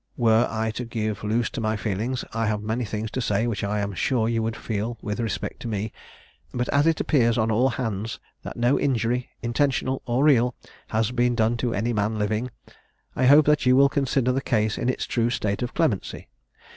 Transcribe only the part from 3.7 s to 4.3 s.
am sure